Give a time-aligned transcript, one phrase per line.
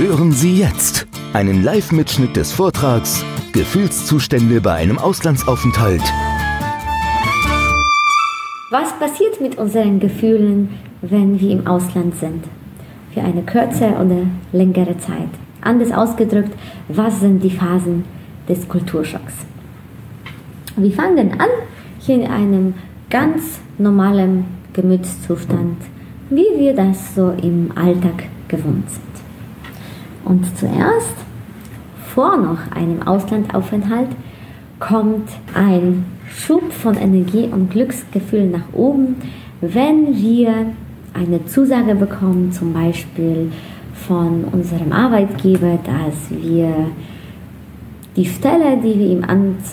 [0.00, 3.22] Hören Sie jetzt einen Live-Mitschnitt des Vortrags
[3.52, 6.00] Gefühlszustände bei einem Auslandsaufenthalt.
[8.70, 10.70] Was passiert mit unseren Gefühlen,
[11.02, 12.44] wenn wir im Ausland sind?
[13.12, 15.28] Für eine kürzere oder längere Zeit.
[15.60, 16.54] Anders ausgedrückt,
[16.88, 18.06] was sind die Phasen
[18.48, 19.34] des Kulturschocks?
[20.78, 21.50] Wir fangen an
[21.98, 22.72] hier in einem
[23.10, 25.76] ganz normalen Gemütszustand,
[26.30, 29.09] wie wir das so im Alltag gewohnt sind.
[30.30, 31.16] Und zuerst,
[32.14, 34.10] vor noch einem Auslandaufenthalt,
[34.78, 39.16] kommt ein Schub von Energie und Glücksgefühl nach oben,
[39.60, 40.66] wenn wir
[41.14, 43.50] eine Zusage bekommen, zum Beispiel
[44.06, 46.72] von unserem Arbeitgeber, dass wir
[48.14, 49.24] die Stelle, die wir im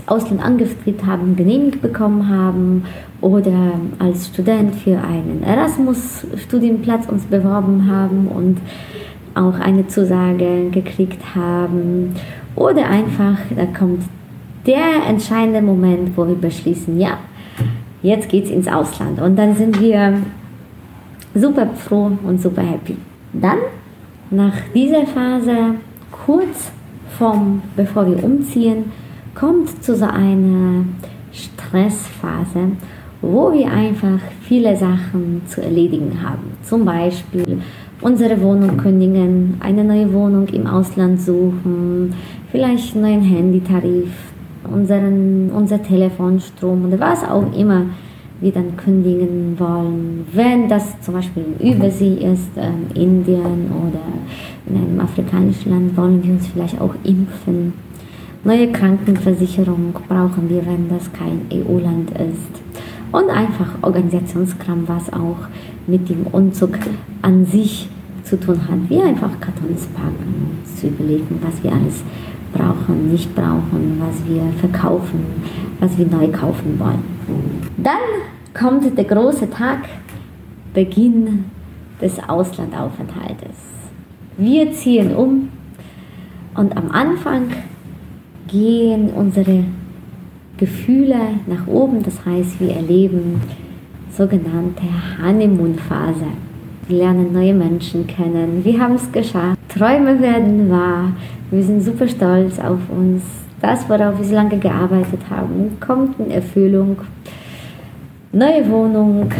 [0.07, 2.83] Ausland angestrebt haben, genehmigt bekommen haben
[3.21, 8.57] oder als Student für einen Erasmus-Studienplatz uns beworben haben und
[9.37, 12.15] auch eine Zusage gekriegt haben
[12.55, 14.03] oder einfach, da kommt
[14.65, 17.17] der entscheidende Moment, wo wir beschließen, ja,
[18.01, 20.17] jetzt geht's ins Ausland und dann sind wir
[21.33, 22.97] super froh und super happy.
[23.33, 23.59] Dann,
[24.29, 25.75] nach dieser Phase,
[26.11, 26.71] kurz
[27.17, 28.91] vom, bevor wir umziehen,
[29.35, 30.85] kommt zu so einer
[31.31, 32.71] Stressphase,
[33.21, 36.57] wo wir einfach viele Sachen zu erledigen haben.
[36.63, 37.61] Zum Beispiel
[38.01, 42.13] unsere Wohnung kündigen, eine neue Wohnung im Ausland suchen,
[42.51, 44.09] vielleicht einen neuen Handytarif,
[44.71, 47.85] unseren, unser Telefonstrom oder was auch immer
[48.39, 50.27] wir dann kündigen wollen.
[50.31, 54.01] Wenn das zum Beispiel Übersee ist, äh, Indien oder
[54.67, 57.73] in einem afrikanischen Land, wollen wir uns vielleicht auch impfen.
[58.43, 62.61] Neue Krankenversicherung brauchen wir, wenn das kein EU-Land ist.
[63.11, 65.47] Und einfach Organisationskram, was auch
[65.87, 66.77] mit dem Umzug
[67.27, 67.89] an sich
[68.23, 68.89] zu tun hat.
[68.89, 72.01] Wie einfach Kartons packen, zu überlegen, was wir alles
[72.53, 75.25] brauchen, nicht brauchen, was wir verkaufen,
[75.81, 77.03] was wir neu kaufen wollen.
[77.77, 78.07] Dann
[78.53, 79.79] kommt der große Tag,
[80.73, 81.45] Beginn
[82.01, 83.57] des Auslandaufenthaltes.
[84.37, 85.49] Wir ziehen um
[86.55, 87.47] und am Anfang
[88.47, 89.65] gehen unsere
[90.55, 93.41] Gefühle nach oben, das heißt, wir erleben
[94.15, 94.83] sogenannte
[95.21, 96.46] Honeymoon-Phase.
[96.89, 101.11] Lernen neue Menschen kennen, wir haben es geschafft, Träume werden wahr,
[101.51, 103.23] wir sind super stolz auf uns.
[103.61, 106.97] Das, worauf wir so lange gearbeitet haben, kommt in Erfüllung.
[108.31, 109.31] Neue Wohnung,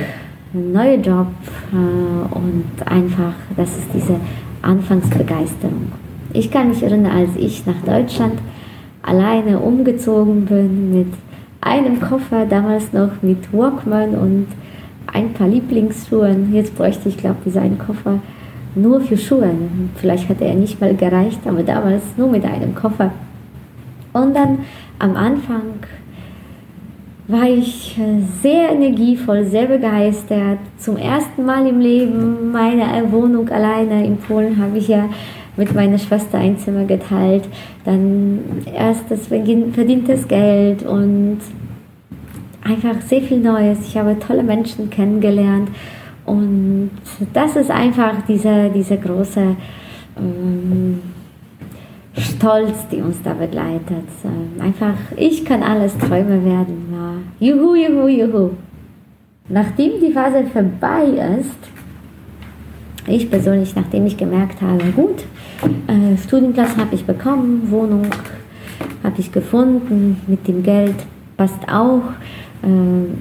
[0.54, 1.28] neuer Job
[1.72, 4.16] äh, und einfach, das ist diese
[4.62, 5.92] Anfangsbegeisterung.
[6.34, 8.40] Ich kann mich erinnern, als ich nach Deutschland
[9.04, 11.14] alleine umgezogen bin mit
[11.62, 14.48] einem Koffer, damals noch mit Walkman und
[15.14, 16.54] ein paar Lieblingsschuhen.
[16.54, 18.20] Jetzt bräuchte ich, glaube ich, dieser einen Koffer
[18.76, 19.50] nur für Schuhe.
[19.96, 23.12] Vielleicht hat er nicht mal gereicht, aber damals nur mit einem Koffer.
[24.14, 24.60] Und dann
[25.00, 25.62] am Anfang
[27.28, 28.00] war ich
[28.42, 30.60] sehr energievoll, sehr begeistert.
[30.78, 35.10] Zum ersten Mal im Leben meine Wohnung alleine in Polen habe ich ja
[35.58, 37.44] mit meiner Schwester ein Zimmer geteilt.
[37.84, 38.40] Dann
[38.74, 41.40] erstes verdientes Geld und
[42.68, 43.80] einfach sehr viel Neues.
[43.88, 45.70] Ich habe tolle Menschen kennengelernt
[46.26, 46.92] und
[47.34, 49.56] das ist einfach dieser, dieser große
[50.18, 51.02] ähm,
[52.18, 54.08] Stolz, die uns da begleitet.
[54.60, 56.88] Einfach, ich kann alles Träume werden.
[56.92, 57.48] Ja.
[57.48, 58.50] Juhu, juhu, juhu.
[59.50, 61.04] Nachdem die Phase vorbei
[61.40, 61.58] ist,
[63.08, 65.24] ich persönlich, nachdem ich gemerkt habe, gut,
[65.88, 68.08] äh, Studienplatz habe ich bekommen, Wohnung
[69.04, 70.96] habe ich gefunden, mit dem Geld
[71.38, 72.02] passt auch,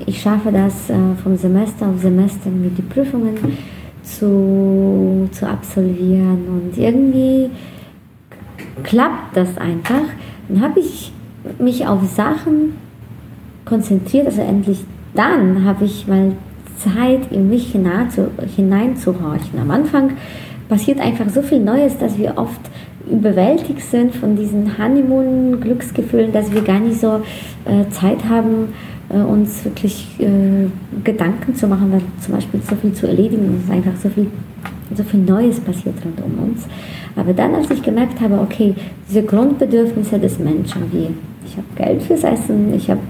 [0.06, 3.34] ich schaffe das äh, vom Semester auf Semester mit den Prüfungen
[4.02, 7.50] zu, zu absolvieren und irgendwie
[8.82, 10.04] klappt das einfach.
[10.48, 11.12] Dann habe ich
[11.58, 12.74] mich auf Sachen
[13.64, 14.84] konzentriert, also endlich
[15.14, 16.32] dann habe ich mal
[16.76, 19.58] Zeit in mich hineinzuhorchen.
[19.60, 20.12] Am Anfang
[20.68, 22.60] passiert einfach so viel Neues, dass wir oft
[23.10, 27.22] überwältigt sind von diesen Honeymoon-Glücksgefühlen, dass wir gar nicht so
[27.64, 28.74] äh, Zeit haben,
[29.08, 30.68] äh, uns wirklich äh,
[31.04, 34.28] Gedanken zu machen, weil zum Beispiel so viel zu erledigen ist, einfach so viel
[34.94, 36.66] so viel Neues passiert rund um uns.
[37.16, 38.74] Aber dann, als ich gemerkt habe, okay,
[39.08, 41.08] diese Grundbedürfnisse des Menschen, wie
[41.46, 43.00] ich habe Geld fürs Essen, ich habe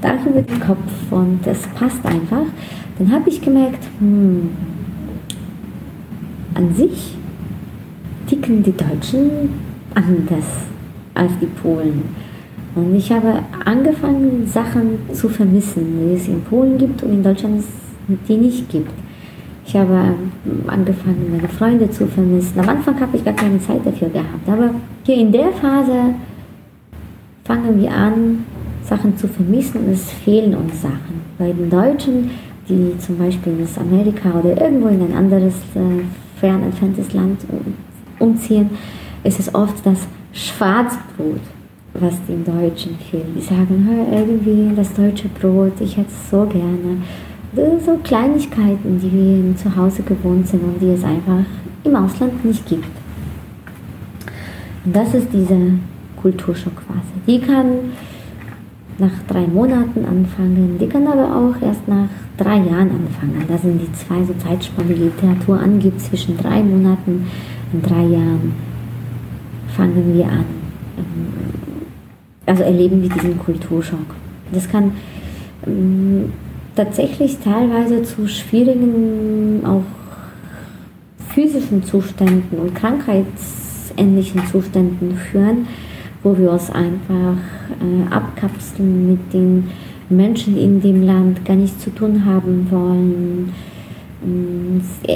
[0.00, 0.78] Dach über den Kopf
[1.10, 2.46] und das passt einfach,
[2.98, 4.50] dann habe ich gemerkt, hm,
[6.54, 7.16] an sich
[8.28, 9.50] ticken die Deutschen
[9.94, 10.44] anders
[11.14, 12.02] als die Polen.
[12.74, 17.62] Und ich habe angefangen, Sachen zu vermissen, die es in Polen gibt und in Deutschland
[18.28, 18.90] die nicht gibt.
[19.66, 20.14] Ich habe
[20.66, 22.58] angefangen, meine Freunde zu vermissen.
[22.60, 24.46] Am Anfang habe ich gar keine Zeit dafür gehabt.
[24.46, 24.74] Aber
[25.04, 26.14] hier in der Phase
[27.44, 28.44] fangen wir an,
[28.84, 31.22] Sachen zu vermissen und es fehlen uns Sachen.
[31.38, 32.30] Bei den Deutschen,
[32.68, 36.04] die zum Beispiel in Amerika oder irgendwo in ein anderes äh,
[36.38, 37.40] fern entferntes Land
[38.18, 38.70] umziehen,
[39.22, 41.40] ist es oft das Schwarzbrot,
[41.94, 43.26] was den Deutschen fehlt.
[43.36, 46.98] Die sagen, irgendwie das deutsche Brot, ich hätte es so gerne.
[47.84, 51.44] So Kleinigkeiten, die wir zu Hause gewohnt sind und die es einfach
[51.84, 52.84] im Ausland nicht gibt.
[54.84, 55.78] Und das ist diese
[56.20, 57.14] Kulturschockphase.
[57.26, 57.66] Die kann
[58.98, 63.44] nach drei Monaten anfangen, die kann aber auch erst nach drei Jahren anfangen.
[63.48, 67.26] Das sind die zwei so Zeitspannen, die Literatur angibt, zwischen drei Monaten
[67.72, 68.52] und drei Jahren
[69.76, 70.44] fangen wir an.
[72.46, 74.14] Also erleben wir diesen Kulturschock.
[74.52, 74.92] Das kann
[75.66, 76.32] ähm,
[76.76, 79.82] tatsächlich teilweise zu schwierigen, auch
[81.34, 85.66] physischen Zuständen und krankheitsähnlichen Zuständen führen,
[86.22, 87.36] wo wir uns einfach
[87.80, 89.70] äh, abkapseln mit den
[90.08, 93.52] Menschen in dem Land, gar nichts zu tun haben wollen.
[94.24, 95.08] Mm, es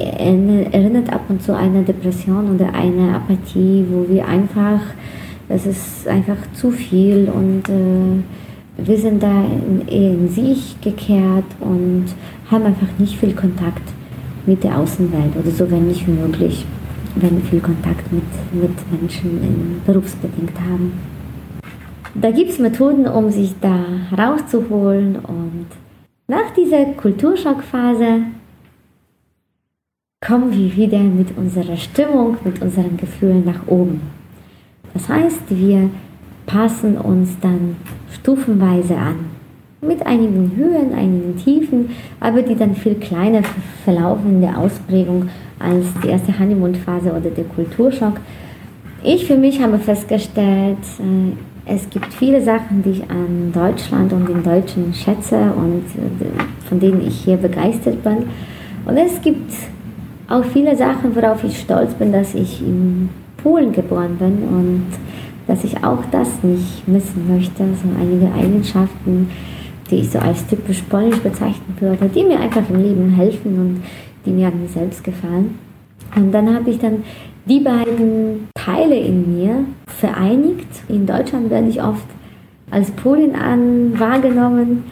[0.73, 4.81] erinnert ab und zu eine Depression oder eine Apathie, wo wir einfach,
[5.49, 12.07] das ist einfach zu viel und äh, wir sind da in, in sich gekehrt und
[12.51, 13.83] haben einfach nicht viel Kontakt
[14.47, 16.65] mit der Außenwelt oder so wenig wie möglich,
[17.17, 18.23] wenn wir viel Kontakt mit,
[18.53, 20.93] mit Menschen berufsbedingt haben.
[22.15, 23.85] Da gibt es Methoden, um sich da
[24.17, 25.67] rauszuholen und
[26.27, 28.23] nach dieser Kulturschockphase
[30.21, 34.18] kommen wir wieder mit unserer Stimmung, mit unseren Gefühlen nach oben.
[34.95, 35.91] Das heißt, wir
[36.47, 37.77] passen uns dann
[38.13, 39.17] stufenweise an.
[39.81, 43.43] Mit einigen Höhen, einigen Tiefen, aber die dann viel kleiner
[43.85, 45.29] verlaufen in der Ausprägung
[45.61, 48.15] als die erste Honeymoon-Phase oder der Kulturschock.
[49.05, 51.33] Ich für mich habe festgestellt, äh,
[51.71, 56.81] es gibt viele Sachen, die ich an Deutschland und den Deutschen schätze und äh, von
[56.81, 58.25] denen ich hier begeistert bin.
[58.87, 59.53] Und es gibt
[60.29, 63.11] auch viele Sachen, worauf ich stolz bin, dass ich in
[63.43, 64.87] Polen geboren bin und
[65.47, 67.65] dass ich auch das nicht missen möchte.
[67.83, 69.31] So einige Eigenschaften,
[69.91, 73.83] die ich so als typisch polnisch bezeichnen würde, die mir einfach im Leben helfen und
[74.27, 75.59] die mir an mir selbst gefallen.
[76.15, 77.03] Und dann habe ich dann
[77.47, 80.69] die beiden Teile in mir vereinigt.
[80.89, 82.07] In Deutschland werde ich oft
[82.71, 84.85] als Polin an wahrgenommen.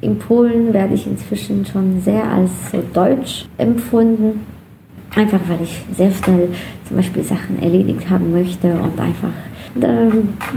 [0.00, 4.40] In Polen werde ich inzwischen schon sehr als so deutsch empfunden.
[5.16, 6.48] Einfach weil ich sehr schnell
[6.86, 9.32] zum Beispiel Sachen erledigt haben möchte und einfach
[9.74, 10.08] da,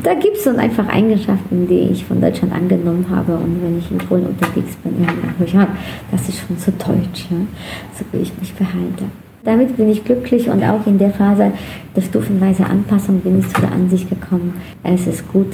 [0.02, 3.36] da gibt es dann einfach Eigenschaften, die ich von Deutschland angenommen habe.
[3.36, 5.68] Und wenn ich in Polen unterwegs bin, dann höre ich, ja,
[6.12, 7.38] das ist schon so deutsch, ja?
[7.98, 9.06] so wie ich mich verhalte.
[9.44, 11.52] Damit bin ich glücklich und auch in der Phase
[11.96, 15.52] der stufenweise Anpassung bin ich zu der Ansicht gekommen, es ist gut,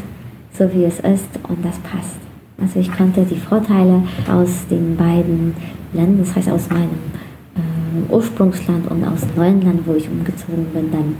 [0.54, 2.20] so wie es ist und das passt.
[2.62, 5.56] Also ich konnte die Vorteile aus den beiden
[5.94, 7.00] Ländern, das heißt aus meinem
[8.10, 11.16] Ursprungsland und aus dem neuen Land, wo ich umgezogen bin, dann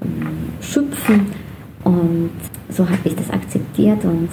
[0.00, 1.26] äh, schöpfen
[1.84, 2.30] und
[2.68, 4.28] so habe ich das akzeptiert und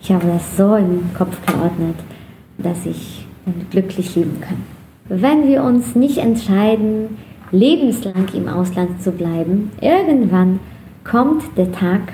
[0.00, 1.96] ich habe das so im Kopf geordnet,
[2.58, 3.26] dass ich
[3.70, 4.58] glücklich leben kann.
[5.08, 7.16] Wenn wir uns nicht entscheiden,
[7.50, 10.60] lebenslang im Ausland zu bleiben, irgendwann
[11.04, 12.12] kommt der Tag,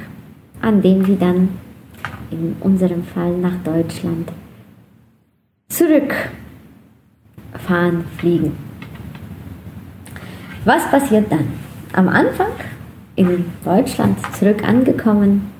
[0.60, 1.50] an dem wir dann
[2.30, 4.30] in unserem Fall nach Deutschland
[5.68, 8.67] zurückfahren, fliegen.
[10.64, 11.48] Was passiert dann?
[11.92, 12.52] Am Anfang
[13.16, 15.50] in Deutschland zurück angekommen.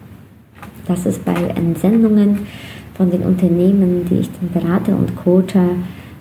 [0.87, 2.47] Das ist bei Entsendungen
[2.95, 5.77] von den Unternehmen, die ich dann berate und coache,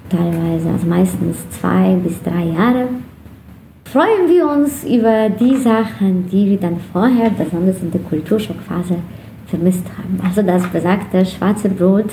[0.09, 2.87] teilweise, also meistens zwei bis drei Jahre.
[3.85, 8.97] Freuen wir uns über die Sachen, die wir dann vorher, besonders in der Kulturschockphase,
[9.47, 10.19] vermisst haben.
[10.23, 12.11] Also das besagte schwarze Brot.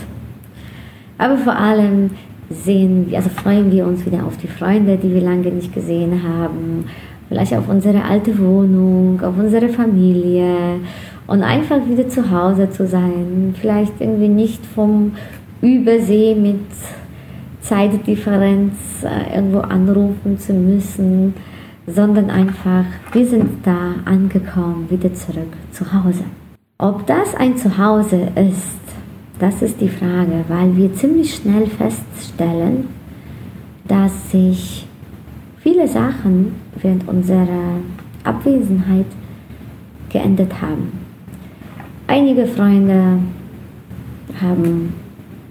[1.19, 2.11] Aber vor allem
[2.51, 6.85] sehen also freuen wir uns wieder auf die Freunde, die wir lange nicht gesehen haben,
[7.29, 10.81] vielleicht auf unsere alte Wohnung, auf unsere Familie
[11.27, 13.55] und einfach wieder zu Hause zu sein.
[13.61, 15.13] Vielleicht irgendwie nicht vom
[15.63, 16.61] Übersee mit
[17.63, 21.35] Zeitdifferenz äh, irgendwo anrufen zu müssen,
[21.87, 26.25] sondern einfach, wir sind da angekommen, wieder zurück zu Hause.
[26.79, 28.85] Ob das ein Zuhause ist,
[29.45, 32.89] das ist die Frage, weil wir ziemlich schnell feststellen,
[33.87, 34.87] dass sich
[35.59, 37.77] viele Sachen während unserer
[38.25, 39.05] Abwesenheit
[40.09, 40.93] geändert haben.
[42.07, 43.19] Einige Freunde
[44.41, 44.95] haben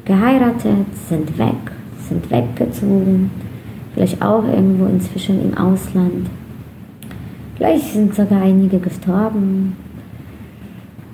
[0.06, 1.72] geheiratet, sind weg,
[2.10, 3.30] sind weggezogen,
[3.94, 6.32] vielleicht auch irgendwo inzwischen im Ausland.
[7.58, 9.76] Vielleicht sind sogar einige gestorben.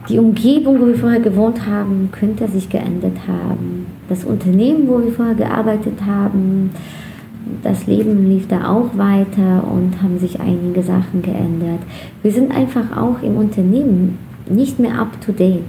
[0.07, 3.85] Die Umgebung, wo wir vorher gewohnt haben, könnte sich geändert haben.
[4.07, 6.71] Das Unternehmen, wo wir vorher gearbeitet haben,
[7.63, 11.79] das Leben lief da auch weiter und haben sich einige Sachen geändert.
[12.23, 14.17] Wir sind einfach auch im Unternehmen
[14.49, 15.63] nicht mehr up to date.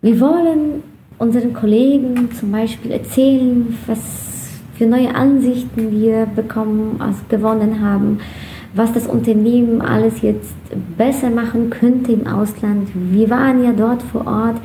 [0.00, 0.82] Wir wollen
[1.18, 3.98] unseren Kollegen zum Beispiel erzählen, was
[4.76, 8.18] für neue Ansichten wir bekommen, also gewonnen haben,
[8.74, 10.52] was das Unternehmen alles jetzt
[10.98, 12.88] besser machen könnte im Ausland.
[12.94, 14.56] Wir waren ja dort vor Ort,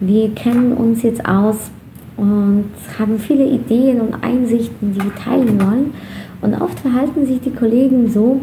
[0.00, 1.70] wir kennen uns jetzt aus
[2.16, 5.94] und haben viele Ideen und Einsichten, die wir teilen wollen.
[6.42, 8.42] Und oft verhalten sich die Kollegen so,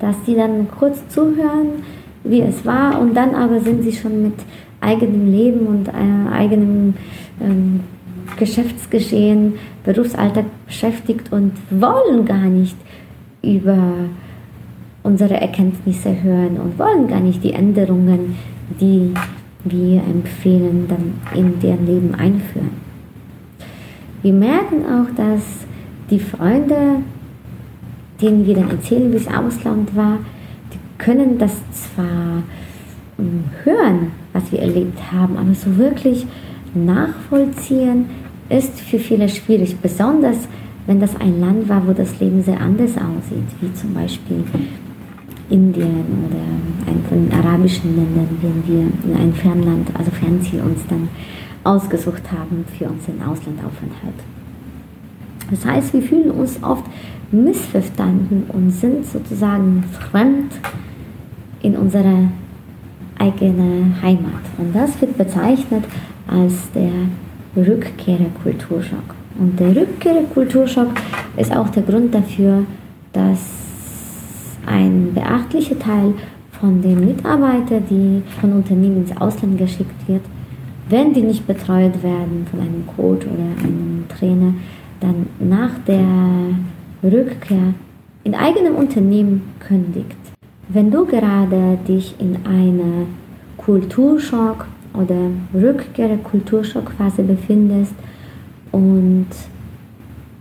[0.00, 1.82] dass sie dann kurz zuhören,
[2.24, 4.34] wie es war, und dann aber sind sie schon mit
[4.80, 6.94] eigenem Leben und äh, eigenem
[7.40, 7.80] ähm,
[8.38, 9.54] Geschäftsgeschehen,
[9.84, 12.76] Berufsalltag beschäftigt und wollen gar nicht
[13.44, 13.78] über
[15.02, 18.36] unsere Erkenntnisse hören und wollen gar nicht die Änderungen,
[18.80, 19.14] die
[19.64, 22.70] wir empfehlen, dann in deren Leben einführen.
[24.22, 25.42] Wir merken auch, dass
[26.10, 27.02] die Freunde,
[28.20, 30.18] denen wir dann erzählen, wie es Ausland war,
[30.72, 32.42] die können das zwar
[33.18, 36.26] ähm, hören, was wir erlebt haben, aber so wirklich
[36.74, 38.06] nachvollziehen
[38.48, 40.48] ist für viele schwierig, besonders
[40.86, 44.44] wenn das ein Land war, wo das Leben sehr anders aussieht, wie zum Beispiel
[45.50, 50.80] Indien oder ein von den arabischen Ländern, wenn wir in ein Fernland, also Fernziel uns
[50.88, 51.08] dann
[51.64, 54.14] ausgesucht haben für unseren Auslandaufenthalt.
[55.50, 56.84] Das heißt, wir fühlen uns oft
[57.30, 60.52] missverstanden und sind sozusagen fremd
[61.62, 62.28] in unserer
[63.18, 64.42] eigenen Heimat.
[64.58, 65.84] Und das wird bezeichnet
[66.26, 66.92] als der
[67.56, 69.14] Rückkehrerkulturschock.
[69.38, 70.92] Und der Rückkehrerkulturschock
[71.36, 72.64] ist auch der Grund dafür,
[73.12, 73.40] dass
[74.66, 76.14] ein beachtlicher Teil
[76.60, 80.22] von den Mitarbeitern, die von Unternehmen ins Ausland geschickt wird,
[80.88, 84.54] wenn die nicht betreut werden von einem Coach oder einem Trainer,
[85.00, 86.04] dann nach der
[87.02, 87.74] Rückkehr
[88.22, 90.16] in eigenem Unternehmen kündigt.
[90.68, 93.06] Wenn du gerade dich in einer
[93.56, 97.94] Kulturschock oder Rückkehr-Kulturschockphase befindest
[98.74, 99.28] und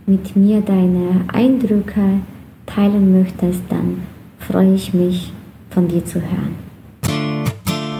[0.08, 2.20] mit mir deine Eindrücke
[2.66, 4.04] teilen möchtest, dann
[4.40, 5.32] freue ich mich,
[5.70, 6.56] von dir zu hören.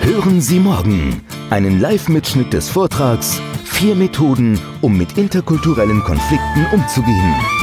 [0.02, 7.63] Hören Sie morgen einen Live-Mitschnitt des Vortrags Vier Methoden, um mit interkulturellen Konflikten umzugehen.